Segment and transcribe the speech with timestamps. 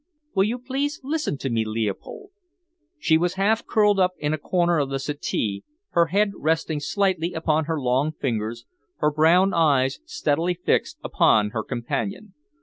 [0.33, 2.31] "Will you please listen to me, Leopold?"
[2.97, 7.33] She was half curled up in a corner of the settee, her head resting slightly
[7.33, 8.65] upon her long fingers,
[8.97, 12.33] her brown eyes steadily fixed upon her companion.